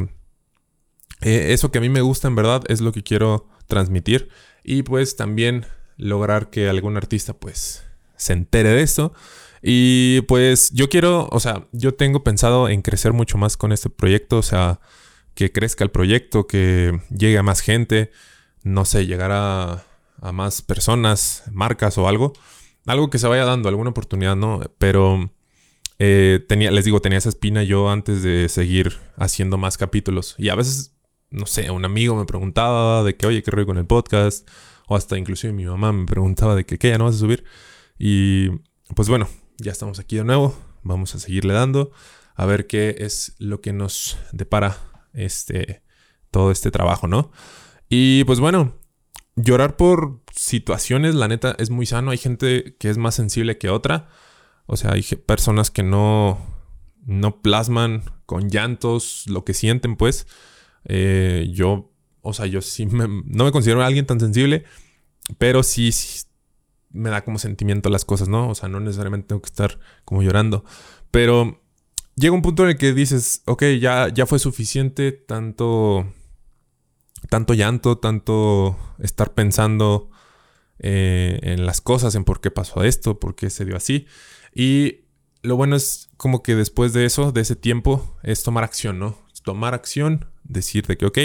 eh, 1.23 1.53
eso 1.53 1.71
que 1.71 1.79
a 1.79 1.81
mí 1.81 1.89
me 1.89 2.03
gusta 2.03 2.29
en 2.29 2.35
verdad 2.35 2.63
es 2.69 2.81
lo 2.81 2.93
que 2.93 3.03
quiero 3.03 3.49
transmitir. 3.67 4.29
Y 4.63 4.83
pues 4.83 5.17
también 5.17 5.67
lograr 6.01 6.51
que 6.51 6.69
algún 6.69 6.97
artista 6.97 7.35
pues 7.35 7.85
se 8.17 8.33
entere 8.33 8.71
de 8.71 8.83
esto. 8.83 9.13
Y 9.63 10.23
pues 10.23 10.71
yo 10.73 10.89
quiero, 10.89 11.29
o 11.31 11.41
sea, 11.41 11.67
yo 11.73 11.95
tengo 11.95 12.25
pensado 12.25 12.69
en 12.69 12.83
crecer 12.83 13.13
mucho 13.13 13.39
más 13.39 13.57
con 13.57 13.73
este 13.73 13.91
proyecto. 13.91 14.39
O 14.39 14.43
sea, 14.43 14.81
que 15.35 15.53
crezca 15.53 15.85
el 15.85 15.91
proyecto, 15.91 16.47
que 16.47 17.01
llegue 17.11 17.39
a 17.39 17.43
más 17.43 17.61
gente. 17.61 18.11
No 18.63 18.85
sé, 18.85 19.07
llegar 19.07 19.31
a, 19.33 19.85
más 20.33 20.63
personas, 20.63 21.45
marcas 21.51 21.99
o 21.99 22.09
algo. 22.09 22.33
Algo 22.87 23.11
que 23.11 23.19
se 23.19 23.29
vaya 23.29 23.45
dando, 23.45 23.69
alguna 23.69 23.91
oportunidad, 23.91 24.37
¿no? 24.37 24.61
Pero 24.79 25.31
eh, 25.99 26.45
tenía, 26.49 26.71
les 26.71 26.85
digo, 26.85 27.01
tenía 27.01 27.19
esa 27.19 27.29
espina 27.29 27.63
yo 27.63 27.91
antes 27.91 28.23
de 28.23 28.49
seguir 28.49 28.99
haciendo 29.17 29.59
más 29.59 29.77
capítulos. 29.79 30.35
Y 30.39 30.49
a 30.49 30.55
veces, 30.55 30.95
no 31.31 31.47
sé, 31.47 31.71
un 31.71 31.85
amigo 31.85 32.17
me 32.17 32.25
preguntaba 32.25 33.03
de 33.03 33.17
que, 33.17 33.27
oye, 33.27 33.43
qué 33.43 33.51
rollo 33.51 33.67
con 33.67 33.79
el 33.79 33.87
podcast. 33.87 34.49
O 34.91 34.97
hasta 34.97 35.17
inclusive 35.17 35.53
mi 35.53 35.65
mamá 35.67 35.93
me 35.93 36.05
preguntaba 36.05 36.57
de 36.57 36.67
que, 36.67 36.77
¿qué? 36.77 36.89
¿Ya 36.89 36.99
no 36.99 37.05
vas 37.05 37.15
a 37.15 37.19
subir? 37.19 37.45
Y 37.97 38.49
pues 38.97 39.09
bueno, 39.09 39.29
ya 39.59 39.71
estamos 39.71 40.01
aquí 40.01 40.17
de 40.17 40.25
nuevo. 40.25 40.59
Vamos 40.83 41.15
a 41.15 41.21
seguirle 41.21 41.55
dando 41.55 41.93
a 42.35 42.45
ver 42.45 42.67
qué 42.67 42.97
es 42.99 43.37
lo 43.39 43.61
que 43.61 43.73
nos 43.73 44.19
depara 44.33 44.77
este 45.13 45.85
todo 46.33 46.51
este 46.51 46.73
trabajo, 46.73 47.07
¿no? 47.07 47.31
Y 47.89 48.25
pues 48.25 48.41
bueno, 48.41 48.81
llorar 49.37 49.77
por 49.77 50.25
situaciones, 50.35 51.15
la 51.15 51.29
neta, 51.29 51.55
es 51.61 51.71
muy 51.71 51.87
sano. 51.87 52.11
Hay 52.11 52.19
gente 52.19 52.75
que 52.81 52.91
es 52.91 52.99
más 52.99 53.15
sensible 53.15 53.59
que 53.59 53.71
otra. 53.71 54.09
O 54.67 54.77
sea, 54.77 54.95
hay 54.95 55.05
personas 55.25 55.71
que 55.71 55.85
no, 55.85 56.37
no 57.07 57.43
plasman 57.43 58.03
con 58.27 58.49
llantos 58.49 59.27
lo 59.29 59.45
que 59.45 59.55
sienten, 59.55 59.95
pues. 59.95 60.27
Eh, 60.85 61.49
yo, 61.53 61.90
o 62.23 62.33
sea, 62.33 62.47
yo 62.47 62.61
sí 62.63 62.87
no 62.87 63.45
me 63.45 63.53
considero 63.53 63.83
alguien 63.83 64.07
tan 64.07 64.21
sensible, 64.21 64.65
pero 65.39 65.63
sí, 65.63 65.93
sí, 65.93 66.25
me 66.91 67.11
da 67.11 67.25
como 67.25 67.39
sentimiento 67.39 67.89
las 67.89 68.05
cosas, 68.05 68.29
¿no? 68.29 68.49
O 68.49 68.55
sea, 68.55 68.69
no 68.69 68.81
necesariamente 68.81 69.29
tengo 69.29 69.43
que 69.43 69.49
estar 69.49 69.79
como 70.05 70.23
llorando. 70.23 70.65
Pero 71.11 71.61
llega 72.17 72.35
un 72.35 72.43
punto 72.43 72.65
en 72.65 72.71
el 72.71 72.79
que 72.79 72.93
dices, 72.93 73.43
ok, 73.47 73.65
ya, 73.81 74.09
ya 74.09 74.27
fue 74.27 74.39
suficiente 74.39 75.13
tanto 75.13 76.07
tanto 77.29 77.55
llanto, 77.55 77.99
tanto 77.99 78.79
estar 78.99 79.35
pensando 79.35 80.11
eh, 80.79 81.39
en 81.43 81.67
las 81.67 81.81
cosas, 81.81 82.15
en 82.15 82.25
por 82.25 82.41
qué 82.41 82.51
pasó 82.51 82.83
esto, 82.83 83.21
por 83.21 83.35
qué 83.35 83.51
se 83.51 83.65
dio 83.65 83.77
así. 83.77 84.07
Y 84.55 85.05
lo 85.43 85.57
bueno 85.57 85.77
es 85.77 86.09
como 86.17 86.43
que 86.43 86.55
después 86.55 86.93
de 86.93 87.05
eso, 87.05 87.33
de 87.33 87.43
ese 87.43 87.57
tiempo, 87.57 88.17
es 88.23 88.43
tomar 88.43 88.65
acción, 88.65 88.99
¿no? 88.99 89.19
Tomar 89.43 89.75
acción, 89.75 90.27
decir 90.45 90.87
de 90.87 90.97
que, 90.97 91.07
ok, 91.07 91.19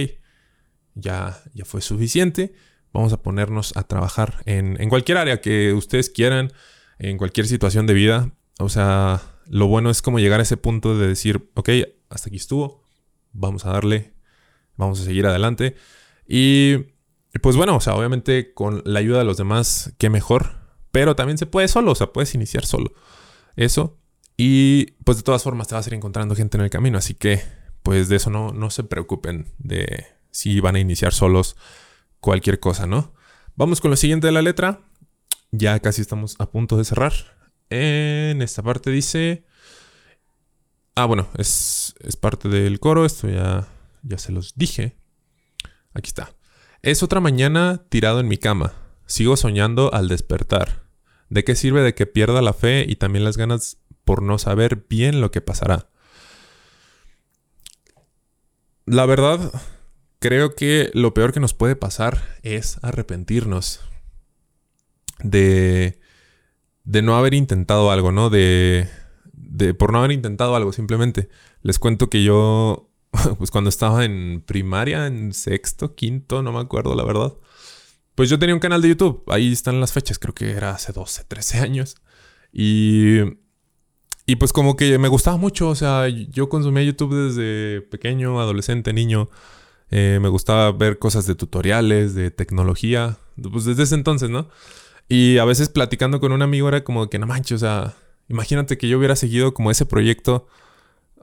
ya, 0.95 1.41
ya 1.53 1.65
fue 1.65 1.81
suficiente, 1.81 2.53
vamos 2.91 3.13
a 3.13 3.21
ponernos 3.21 3.75
a 3.77 3.83
trabajar 3.83 4.41
en, 4.45 4.81
en 4.81 4.89
cualquier 4.89 5.17
área 5.17 5.41
que 5.41 5.73
ustedes 5.73 6.09
quieran, 6.09 6.51
en 6.97 7.17
cualquier 7.17 7.47
situación 7.47 7.85
de 7.87 7.93
vida. 7.93 8.31
O 8.59 8.69
sea, 8.69 9.21
lo 9.47 9.67
bueno 9.67 9.89
es 9.89 10.01
como 10.01 10.19
llegar 10.19 10.39
a 10.39 10.43
ese 10.43 10.57
punto 10.57 10.97
de 10.97 11.07
decir, 11.07 11.51
ok, 11.55 11.69
hasta 12.09 12.29
aquí 12.29 12.37
estuvo, 12.37 12.83
vamos 13.33 13.65
a 13.65 13.71
darle 13.71 14.15
vamos 14.77 14.99
a 14.99 15.03
seguir 15.03 15.25
adelante. 15.25 15.75
Y 16.27 16.77
pues 17.41 17.55
bueno, 17.55 17.75
o 17.75 17.81
sea, 17.81 17.95
obviamente 17.95 18.53
con 18.53 18.81
la 18.85 18.99
ayuda 18.99 19.19
de 19.19 19.25
los 19.25 19.37
demás, 19.37 19.93
qué 19.97 20.09
mejor. 20.09 20.63
Pero 20.91 21.15
también 21.15 21.37
se 21.37 21.45
puede 21.45 21.67
solo, 21.67 21.91
o 21.91 21.95
sea, 21.95 22.13
puedes 22.13 22.33
iniciar 22.35 22.65
solo. 22.65 22.93
Eso. 23.55 23.97
Y 24.37 24.91
pues 25.03 25.17
de 25.17 25.23
todas 25.23 25.43
formas 25.43 25.67
te 25.67 25.75
vas 25.75 25.85
a 25.85 25.89
ir 25.89 25.93
encontrando 25.93 26.35
gente 26.35 26.57
en 26.57 26.63
el 26.63 26.69
camino. 26.69 26.97
Así 26.97 27.13
que 27.13 27.41
pues 27.83 28.09
de 28.09 28.15
eso 28.15 28.29
no, 28.29 28.51
no 28.51 28.69
se 28.69 28.83
preocupen 28.83 29.47
de 29.59 30.05
si 30.35 30.59
van 30.59 30.75
a 30.75 30.79
iniciar 30.79 31.13
solos 31.13 31.55
cualquier 32.19 32.59
cosa, 32.59 32.85
¿no? 32.85 33.13
Vamos 33.55 33.79
con 33.79 33.89
lo 33.89 33.95
siguiente 33.95 34.27
de 34.27 34.33
la 34.33 34.41
letra. 34.41 34.81
Ya 35.51 35.79
casi 35.79 36.01
estamos 36.01 36.35
a 36.39 36.51
punto 36.51 36.75
de 36.75 36.83
cerrar. 36.83 37.13
En 37.69 38.41
esta 38.41 38.61
parte 38.61 38.91
dice... 38.91 39.45
Ah, 40.93 41.05
bueno, 41.05 41.29
es, 41.37 41.95
es 42.01 42.17
parte 42.17 42.49
del 42.49 42.81
coro. 42.81 43.05
Esto 43.05 43.29
ya 43.29 43.69
ya 44.03 44.17
se 44.17 44.33
los 44.33 44.55
dije. 44.55 44.97
Aquí 45.93 46.09
está. 46.09 46.35
Es 46.81 47.01
otra 47.01 47.21
mañana 47.21 47.85
tirado 47.87 48.19
en 48.19 48.27
mi 48.27 48.37
cama. 48.37 48.73
Sigo 49.05 49.37
soñando 49.37 49.93
al 49.93 50.09
despertar. 50.09 50.83
¿De 51.29 51.45
qué 51.45 51.55
sirve 51.55 51.81
de 51.81 51.95
que 51.95 52.07
pierda 52.07 52.41
la 52.41 52.51
fe 52.51 52.85
y 52.85 52.97
también 52.97 53.23
las 53.23 53.37
ganas 53.37 53.77
por 54.03 54.21
no 54.21 54.37
saber 54.37 54.85
bien 54.89 55.21
lo 55.21 55.31
que 55.31 55.39
pasará? 55.39 55.89
La 58.85 59.05
verdad, 59.05 59.51
creo 60.19 60.55
que 60.55 60.91
lo 60.93 61.13
peor 61.13 61.33
que 61.33 61.39
nos 61.39 61.53
puede 61.53 61.75
pasar 61.75 62.23
es 62.43 62.79
arrepentirnos 62.81 63.81
de, 65.23 65.99
de 66.83 67.01
no 67.01 67.17
haber 67.17 67.33
intentado 67.33 67.91
algo, 67.91 68.11
¿no? 68.11 68.29
De, 68.29 68.89
de 69.33 69.73
por 69.73 69.91
no 69.91 69.99
haber 69.99 70.11
intentado 70.11 70.55
algo, 70.55 70.71
simplemente. 70.73 71.29
Les 71.61 71.79
cuento 71.79 72.09
que 72.09 72.23
yo 72.23 72.89
pues 73.37 73.51
cuando 73.51 73.69
estaba 73.69 74.05
en 74.05 74.43
primaria, 74.45 75.07
en 75.07 75.33
sexto, 75.33 75.95
quinto, 75.95 76.41
no 76.41 76.51
me 76.51 76.59
acuerdo 76.59 76.95
la 76.95 77.03
verdad. 77.03 77.33
Pues 78.15 78.29
yo 78.29 78.39
tenía 78.39 78.55
un 78.55 78.61
canal 78.61 78.81
de 78.81 78.89
YouTube, 78.89 79.23
ahí 79.27 79.51
están 79.51 79.81
las 79.81 79.91
fechas, 79.91 80.19
creo 80.19 80.33
que 80.33 80.51
era 80.51 80.71
hace 80.71 80.93
12, 80.93 81.25
13 81.25 81.59
años. 81.59 81.95
Y, 82.53 83.19
y 84.25 84.37
pues 84.37 84.53
como 84.53 84.77
que 84.77 84.97
me 84.97 85.09
gustaba 85.09 85.37
mucho, 85.37 85.69
o 85.69 85.75
sea, 85.75 86.07
yo 86.07 86.47
consumía 86.47 86.83
YouTube 86.83 87.13
desde 87.13 87.81
pequeño, 87.81 88.39
adolescente, 88.39 88.93
niño. 88.93 89.29
Eh, 89.91 90.19
me 90.21 90.29
gustaba 90.29 90.71
ver 90.71 90.99
cosas 90.99 91.25
de 91.27 91.35
tutoriales, 91.35 92.15
de 92.15 92.31
tecnología, 92.31 93.17
pues 93.51 93.65
desde 93.65 93.83
ese 93.83 93.95
entonces, 93.95 94.29
¿no? 94.29 94.49
Y 95.07 95.37
a 95.37 95.45
veces 95.45 95.69
platicando 95.69 96.19
con 96.19 96.31
un 96.31 96.41
amigo 96.41 96.67
era 96.67 96.83
como 96.83 97.09
que 97.09 97.19
no 97.19 97.27
manches, 97.27 97.57
o 97.57 97.65
sea, 97.65 97.95
imagínate 98.27 98.77
que 98.77 98.87
yo 98.87 98.97
hubiera 98.97 99.15
seguido 99.15 99.53
como 99.53 99.71
ese 99.71 99.85
proyecto 99.85 100.47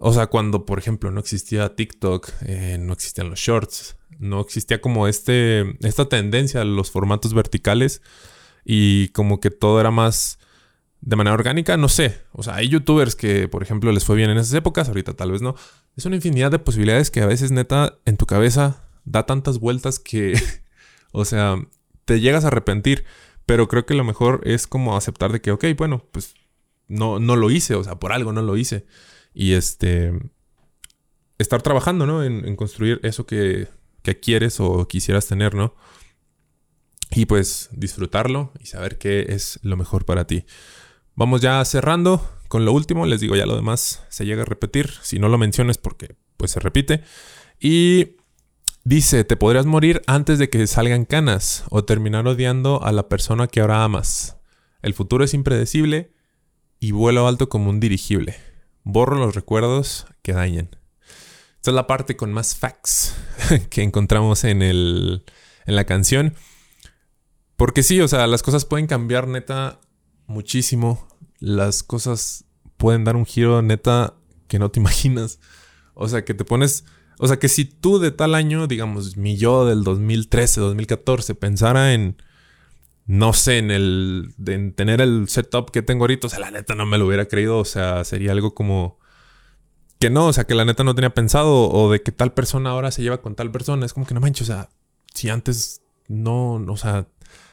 o 0.05 0.13
sea, 0.13 0.27
cuando, 0.27 0.67
por 0.67 0.81
ejemplo, 0.81 1.13
no 1.13 1.21
existía 1.21 1.77
TikTok, 1.77 2.29
eh, 2.47 2.77
no 2.81 2.93
existían 2.93 3.31
los 3.31 3.39
shorts, 3.39 3.95
no 4.19 4.41
existía 4.41 4.81
como 4.81 5.07
este, 5.07 5.77
esta 5.87 6.09
tendencia 6.09 6.63
a 6.63 6.65
los 6.65 6.91
formatos 6.91 7.35
verticales 7.35 8.03
y 8.65 9.11
como 9.11 9.39
que 9.39 9.53
todo 9.53 9.79
era 9.81 9.93
más 9.93 10.41
de 11.03 11.17
manera 11.17 11.35
orgánica, 11.35 11.77
no 11.77 11.89
sé. 11.89 12.23
O 12.33 12.43
sea, 12.43 12.55
hay 12.55 12.69
youtubers 12.69 13.15
que, 13.15 13.49
por 13.49 13.63
ejemplo, 13.63 13.93
les 13.93 14.05
fue 14.05 14.17
bien 14.17 14.31
en 14.31 14.39
esas 14.39 14.55
épocas, 14.55 14.89
ahorita 14.89 15.15
tal 15.15 15.33
vez 15.33 15.43
no. 15.43 15.55
Es 15.97 16.07
una 16.07 16.17
infinidad 16.17 16.51
de 16.51 16.59
posibilidades 16.59 17.11
que 17.11 17.21
a 17.21 17.27
veces 17.27 17.51
neta 17.51 17.99
en 18.07 18.17
tu 18.17 18.25
cabeza 18.25 18.85
da 19.05 19.27
tantas 19.27 19.59
vueltas 19.59 19.99
que, 19.99 20.41
o 21.13 21.25
sea, 21.25 21.57
te 22.05 22.21
llegas 22.21 22.45
a 22.45 22.49
arrepentir. 22.49 23.05
Pero 23.45 23.67
creo 23.67 23.85
que 23.85 23.95
lo 23.95 24.05
mejor 24.05 24.41
es 24.45 24.69
como 24.69 24.97
aceptar 24.97 25.33
de 25.33 25.41
que, 25.41 25.51
ok, 25.51 25.65
bueno, 25.77 26.07
pues 26.13 26.35
no, 26.87 27.19
no 27.19 27.35
lo 27.35 27.51
hice, 27.51 27.75
o 27.75 27.83
sea, 27.83 27.97
por 27.97 28.13
algo 28.13 28.33
no 28.33 28.41
lo 28.41 28.57
hice 28.57 28.87
y 29.35 29.55
este 29.55 30.13
estar 31.39 31.63
trabajando, 31.63 32.07
¿no? 32.07 32.23
En, 32.23 32.55
construir 32.57 33.01
eso 33.03 33.27
que, 33.27 33.69
que, 34.03 34.21
quieres 34.21 34.61
o 34.61 34.87
quisieras 34.87 35.27
tener, 35.27 35.55
¿no? 35.55 35.75
Y 37.11 37.27
pues 37.27 37.69
disfrutarlo 37.73 38.53
y 38.61 38.67
saber 38.67 38.99
qué 38.99 39.27
es 39.31 39.59
lo 39.63 39.77
mejor 39.77 40.05
para 40.05 40.27
ti. 40.27 40.45
Vamos 41.15 41.41
ya 41.41 41.65
cerrando 41.65 42.27
con 42.49 42.65
lo 42.65 42.73
último. 42.73 43.07
Les 43.07 43.21
digo, 43.21 43.37
ya 43.37 43.47
lo 43.47 43.57
demás 43.57 44.05
se 44.09 44.25
llega 44.25 44.43
a 44.43 44.47
repetir. 44.47 44.91
Si 45.03 45.19
no 45.19 45.29
lo 45.29 45.39
menciones 45.39 45.79
porque 45.79 46.17
pues 46.37 46.51
se 46.51 46.61
repite. 46.61 47.03
Y 47.61 48.17
dice, 48.85 49.25
te 49.25 49.37
podrías 49.37 49.67
morir 49.67 50.03
antes 50.07 50.39
de 50.39 50.51
que 50.51 50.67
salgan 50.67 51.05
canas 51.05 51.65
o 51.71 51.85
terminar 51.85 52.27
odiando 52.27 52.83
a 52.83 52.93
la 52.93 53.09
persona 53.09 53.47
que 53.47 53.61
ahora 53.61 53.85
amas. 53.85 54.39
El 54.83 54.95
futuro 54.95 55.25
es 55.25 55.35
impredecible 55.35 56.13
y 56.81 56.91
vuelo 56.91 57.29
alto 57.29 57.49
como 57.49 57.71
un 57.71 57.79
dirigible. 57.79 58.37
Borro 58.83 59.17
los 59.17 59.35
recuerdos 59.35 60.07
que 60.23 60.33
dañan. 60.33 60.71
Esta 61.57 61.71
es 61.71 61.75
la 61.77 61.87
parte 61.87 62.17
con 62.17 62.33
más 62.33 62.57
facts 62.57 63.15
que 63.71 63.83
encontramos 63.83 64.43
en, 64.43 64.63
el, 64.63 65.25
en 65.65 65.77
la 65.77 65.85
canción. 65.85 66.35
Porque 67.57 67.85
sí, 67.85 68.01
o 68.01 68.09
sea, 68.09 68.27
las 68.27 68.43
cosas 68.43 68.65
pueden 68.65 68.89
cambiar 68.89 69.29
neta 69.29 69.79
muchísimo. 70.27 71.07
Las 71.39 71.83
cosas 71.83 72.45
pueden 72.77 73.05
dar 73.05 73.17
un 73.17 73.27
giro 73.27 73.63
neta 73.63 74.15
que 74.49 74.59
no 74.59 74.71
te 74.71 74.81
imaginas. 74.81 75.39
O 75.95 76.09
sea, 76.09 76.25
que 76.25 76.35
te 76.35 76.45
pones... 76.45 76.85
O 77.19 77.29
sea, 77.29 77.39
que 77.39 77.49
si 77.49 77.65
tú 77.65 77.99
de 77.99 78.11
tal 78.11 78.35
año, 78.35 78.67
digamos, 78.67 79.17
mi 79.17 79.37
yo 79.37 79.65
del 79.67 79.85
2013, 79.85 80.61
2014, 80.61 81.35
pensara 81.35 81.93
en 81.93 82.17
no 83.07 83.33
sé, 83.33 83.59
en 83.59 83.71
el. 83.71 84.35
en 84.47 84.73
tener 84.73 85.01
el 85.01 85.29
setup 85.29 85.71
que 85.71 85.83
tengo 85.83 86.05
ahorita. 86.05 86.29
O 86.29 86.31
sea, 86.31 86.39
la 86.39 86.51
neta 86.51 86.75
no 86.75 86.87
me 86.87 86.99
lo 86.99 87.07
hubiera 87.07 87.27
creído. 87.27 87.59
O 87.59 87.65
sea, 87.65 88.05
sería 88.05 88.33
algo 88.33 88.55
como. 88.55 88.99
Que 89.99 90.11
no, 90.11 90.27
o 90.27 90.33
sea, 90.33 90.45
que 90.45 90.55
la 90.55 90.65
neta 90.65 90.85
no 90.85 90.95
tenía 90.95 91.13
pensado. 91.13 91.69
O 91.69 91.91
de 91.91 92.03
que 92.03 92.13
tal 92.13 92.33
persona 92.33 92.71
ahora 92.71 92.91
se 92.91 93.03
lleva 93.03 93.21
con 93.21 93.35
tal 93.35 93.51
persona. 93.51 93.87
Es 93.87 93.93
como 93.93 94.07
que 94.07 94.15
no 94.15 94.21
manches, 94.21 94.49
o 94.49 94.53
sea, 94.53 94.71
si 95.15 95.29
antes 95.31 95.83
no, 96.09 96.55
o 96.55 96.77
sea, 96.77 97.09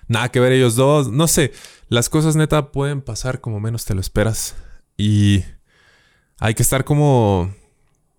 nada 0.10 0.30
que 0.30 0.42
ver 0.42 0.52
ellos 0.52 0.76
dos. 0.76 1.10
No 1.10 1.30
sé, 1.30 1.54
las 1.88 2.10
cosas 2.10 2.36
neta 2.36 2.74
pueden 2.74 3.02
pasar 3.02 3.40
como 3.40 3.62
menos 3.62 3.86
te 3.86 3.96
lo 3.96 4.02
esperas. 4.02 4.58
Y 4.98 5.46
hay 6.40 6.54
que 6.54 6.64
estar 6.64 6.84
como. 6.84 7.56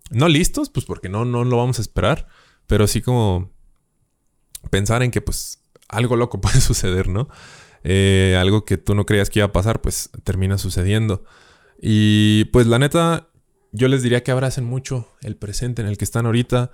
No 0.09 0.27
listos, 0.27 0.71
pues 0.71 0.85
porque 0.87 1.07
no, 1.07 1.23
no 1.23 1.43
lo 1.43 1.57
vamos 1.57 1.77
a 1.77 1.83
esperar. 1.83 2.27
Pero 2.65 2.87
sí 2.87 3.01
como. 3.01 3.51
Pensar 4.71 5.03
en 5.03 5.11
que, 5.11 5.21
pues, 5.21 5.63
algo 5.87 6.15
loco 6.15 6.41
puede 6.41 6.59
suceder, 6.61 7.07
¿no? 7.07 7.29
Eh, 7.83 8.37
algo 8.39 8.65
que 8.65 8.77
tú 8.77 8.95
no 8.95 9.05
creías 9.05 9.29
que 9.29 9.39
iba 9.39 9.47
a 9.47 9.51
pasar, 9.51 9.81
pues 9.81 10.09
termina 10.23 10.57
sucediendo. 10.57 11.23
Y 11.81 12.45
pues 12.45 12.67
la 12.67 12.77
neta, 12.77 13.29
yo 13.71 13.87
les 13.87 14.03
diría 14.03 14.23
que 14.23 14.31
abracen 14.31 14.65
mucho 14.65 15.07
el 15.21 15.35
presente 15.35 15.81
en 15.81 15.87
el 15.87 15.97
que 15.97 16.05
están 16.05 16.27
ahorita. 16.27 16.71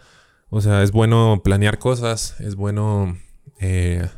O 0.49 0.61
sea, 0.61 0.83
es 0.83 0.91
bueno 0.91 1.41
planear 1.43 1.79
cosas, 1.79 2.39
es 2.39 2.55
bueno 2.55 3.17
eh, 3.59 4.09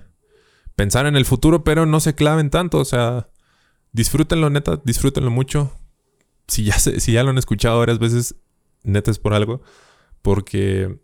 pensar 0.79 1.07
en 1.07 1.17
el 1.17 1.25
futuro, 1.25 1.65
pero 1.65 1.85
no 1.85 1.99
se 1.99 2.15
claven 2.15 2.49
tanto. 2.49 2.77
O 2.77 2.85
sea, 2.85 3.27
disfrútenlo, 3.91 4.49
neta, 4.49 4.79
disfrútenlo 4.85 5.29
mucho. 5.29 5.73
Si 6.47 6.63
ya, 6.63 6.79
si 6.79 7.11
ya 7.11 7.21
lo 7.21 7.31
han 7.31 7.37
escuchado 7.37 7.79
varias 7.79 7.99
veces, 7.99 8.35
neta 8.83 9.11
es 9.11 9.19
por 9.19 9.33
algo. 9.33 9.61
Porque 10.21 10.97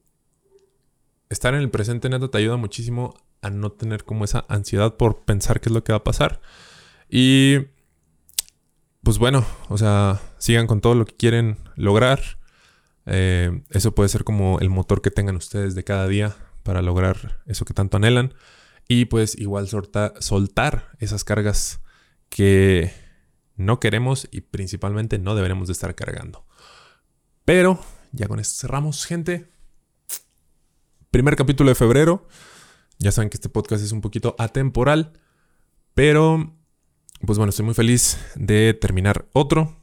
estar 1.27 1.53
en 1.53 1.59
el 1.59 1.69
presente, 1.69 2.07
neta, 2.07 2.29
te 2.29 2.37
ayuda 2.37 2.55
muchísimo 2.55 3.15
a 3.41 3.49
no 3.49 3.73
tener 3.73 4.05
como 4.05 4.23
esa 4.23 4.45
ansiedad 4.47 4.95
por 4.95 5.25
pensar 5.25 5.59
qué 5.59 5.67
es 5.67 5.73
lo 5.73 5.83
que 5.83 5.91
va 5.91 5.97
a 5.97 6.03
pasar. 6.05 6.39
Y 7.09 7.57
pues 9.03 9.17
bueno, 9.17 9.45
o 9.67 9.77
sea, 9.77 10.21
sigan 10.37 10.67
con 10.67 10.79
todo 10.79 10.95
lo 10.95 11.05
que 11.05 11.17
quieren 11.17 11.57
lograr. 11.75 12.21
Eh, 13.07 13.61
eso 13.71 13.93
puede 13.93 14.07
ser 14.07 14.23
como 14.23 14.57
el 14.61 14.69
motor 14.69 15.01
que 15.01 15.11
tengan 15.11 15.35
ustedes 15.35 15.75
de 15.75 15.83
cada 15.83 16.07
día 16.07 16.33
para 16.63 16.81
lograr 16.81 17.41
eso 17.45 17.65
que 17.65 17.73
tanto 17.73 17.97
anhelan. 17.97 18.33
Y 18.87 19.05
pues 19.05 19.37
igual 19.37 19.67
soltar 19.67 20.91
esas 20.99 21.23
cargas 21.23 21.81
que 22.29 22.93
no 23.55 23.79
queremos 23.79 24.27
y 24.31 24.41
principalmente 24.41 25.17
no 25.17 25.35
deberemos 25.35 25.67
de 25.67 25.73
estar 25.73 25.95
cargando. 25.95 26.45
Pero 27.45 27.79
ya 28.11 28.27
con 28.27 28.39
esto 28.39 28.55
cerramos, 28.61 29.05
gente. 29.05 29.49
Primer 31.11 31.35
capítulo 31.35 31.69
de 31.69 31.75
febrero. 31.75 32.27
Ya 32.99 33.11
saben 33.11 33.29
que 33.29 33.37
este 33.37 33.49
podcast 33.49 33.83
es 33.83 33.91
un 33.91 34.01
poquito 34.01 34.35
atemporal. 34.37 35.13
Pero, 35.93 36.55
pues 37.25 37.37
bueno, 37.37 37.49
estoy 37.49 37.65
muy 37.65 37.73
feliz 37.73 38.17
de 38.35 38.73
terminar 38.73 39.27
otro. 39.33 39.79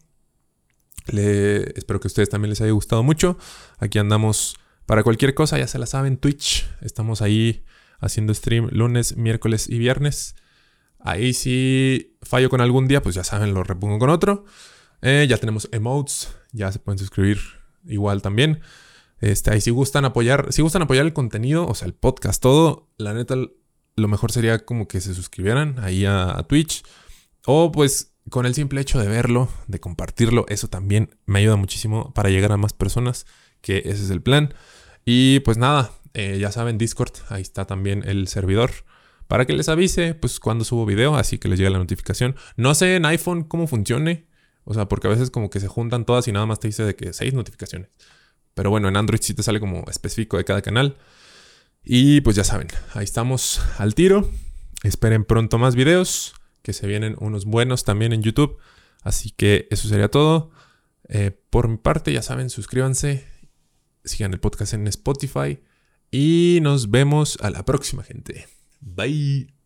Le, 1.06 1.76
espero 1.78 2.00
que 2.00 2.06
a 2.06 2.11
ustedes 2.11 2.28
también 2.28 2.50
les 2.50 2.61
haya 2.61 2.73
gustado 2.73 3.02
mucho. 3.02 3.38
Aquí 3.78 3.99
andamos 3.99 4.56
para 4.87 5.02
cualquier 5.02 5.35
cosa, 5.35 5.59
ya 5.59 5.66
se 5.66 5.78
la 5.78 5.87
saben, 5.87 6.18
Twitch. 6.18 6.68
Estamos 6.80 7.23
ahí 7.23 7.64
haciendo 8.02 8.35
stream 8.35 8.68
lunes, 8.71 9.16
miércoles 9.16 9.68
y 9.68 9.78
viernes. 9.78 10.35
Ahí 10.99 11.32
si 11.32 12.16
fallo 12.23 12.50
con 12.50 12.61
algún 12.61 12.87
día, 12.87 13.02
pues 13.02 13.14
ya 13.14 13.25
saben, 13.25 13.54
lo 13.54 13.64
repongo 13.64 13.99
con 13.99 14.11
otro. 14.11 14.44
Eh, 15.00 15.26
ya 15.28 15.38
tenemos 15.38 15.68
emotes, 15.73 16.35
ya 16.52 16.71
se 16.71 16.78
pueden 16.78 16.99
suscribir 16.99 17.38
igual 17.87 18.23
también. 18.23 18.61
Este, 19.21 19.52
ahí 19.52 19.61
si 19.61 19.71
gustan 19.71 20.04
apoyar, 20.04 20.52
si 20.52 20.62
gustan 20.62 20.82
apoyar 20.82 21.06
el 21.06 21.12
contenido, 21.12 21.66
o 21.66 21.75
sea, 21.75 21.87
el 21.87 21.94
podcast, 21.94 22.42
todo, 22.42 22.90
la 22.99 23.14
neta, 23.14 23.37
lo 23.97 24.09
mejor 24.09 24.32
sería 24.32 24.64
como 24.64 24.88
que 24.88 25.00
se 25.00 25.14
suscribieran 25.14 25.78
ahí 25.80 26.04
a, 26.04 26.37
a 26.38 26.42
Twitch. 26.42 26.82
O 27.47 27.73
pues 27.73 28.14
con 28.30 28.47
el 28.47 28.54
simple 28.54 28.80
hecho 28.80 29.00
de 29.00 29.09
verlo, 29.09 29.49
de 29.66 29.80
compartirlo, 29.80 30.44
eso 30.49 30.68
también 30.68 31.16
me 31.26 31.40
ayuda 31.40 31.56
muchísimo 31.56 32.12
para 32.14 32.30
llegar 32.30 32.52
a 32.52 32.56
más 32.56 32.73
personas, 32.73 33.26
que 33.61 33.78
ese 33.78 34.04
es 34.04 34.11
el 34.11 34.23
plan. 34.23 34.54
Y 35.04 35.40
pues 35.40 35.59
nada, 35.59 35.90
eh, 36.14 36.38
ya 36.38 36.52
saben, 36.52 36.78
Discord, 36.78 37.12
ahí 37.28 37.42
está 37.42 37.66
también 37.66 38.02
el 38.07 38.28
servidor. 38.28 38.71
Para 39.28 39.47
que 39.47 39.54
les 39.54 39.69
avise, 39.69 40.14
pues 40.14 40.40
cuando 40.40 40.64
subo 40.64 40.85
video, 40.85 41.16
así 41.16 41.38
que 41.38 41.49
les 41.49 41.59
llegue 41.59 41.71
la 41.71 41.78
notificación. 41.78 42.37
No 42.57 42.75
sé 42.75 42.97
en 42.97 43.07
iPhone 43.07 43.45
cómo 43.45 43.66
funcione. 43.66 44.26
O 44.64 44.75
sea, 44.75 44.88
porque 44.88 45.07
a 45.09 45.11
veces 45.11 45.31
como 45.31 45.50
que 45.50 45.59
se 45.59 45.69
juntan 45.69 46.04
todas 46.04 46.28
y 46.28 46.33
nada 46.33 46.47
más 46.47 46.61
te 46.61 46.69
dice 46.69 46.85
de 46.85 46.95
que 46.95 47.12
seis 47.12 47.33
notificaciones. 47.33 47.88
Pero 48.54 48.71
bueno, 48.71 48.88
en 48.88 48.97
Android 48.97 49.21
sí 49.23 49.35
te 49.35 49.42
sale 49.42 49.59
como 49.59 49.85
específico 49.88 50.37
de 50.37 50.45
cada 50.45 50.62
canal. 50.62 50.99
Y 51.83 52.21
pues 52.21 52.37
ya 52.37 52.45
saben, 52.45 52.69
ahí 52.95 53.04
estamos 53.04 53.61
al 53.78 53.95
tiro. 53.95 54.28
Esperen 54.83 55.25
pronto 55.25 55.59
más 55.59 55.75
videos, 55.75 56.35
que 56.62 56.73
se 56.73 56.87
vienen 56.87 57.16
unos 57.19 57.45
buenos 57.45 57.85
también 57.85 58.12
en 58.12 58.23
YouTube. 58.23 58.59
Así 59.02 59.31
que 59.31 59.66
eso 59.71 59.88
sería 59.88 60.11
todo. 60.11 60.50
Eh, 61.09 61.31
por 61.50 61.69
mi 61.69 61.78
parte, 61.78 62.12
ya 62.12 62.23
saben, 62.23 62.50
suscríbanse, 62.50 63.26
sigan 64.04 64.33
el 64.33 64.40
podcast 64.40 64.75
en 64.75 64.87
Spotify 64.87 65.59
y 66.12 66.61
nos 66.62 66.90
vemos 66.90 67.38
a 67.40 67.50
la 67.50 67.64
próxima, 67.64 68.04
gente. 68.04 68.47
Bye. 68.81 69.62